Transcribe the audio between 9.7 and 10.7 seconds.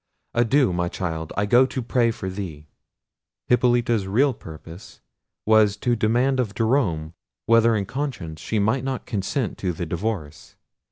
the divorce.